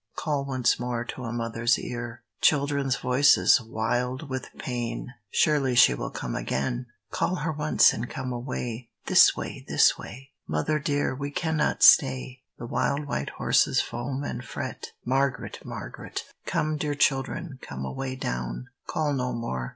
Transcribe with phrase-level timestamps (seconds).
[0.15, 6.09] (Call once more) to a mother's ear; Children's voices, wild with pain, Surely she will
[6.09, 6.87] come again!
[7.11, 10.31] Call her once and come away; This way, this way!
[10.47, 12.41] "Mother dear, we cannot stay!
[12.57, 15.59] The wild white horses foam and fret." Margaret!
[15.63, 16.23] Margaret!
[16.47, 19.69] Come, dear children, come away down; Call no more!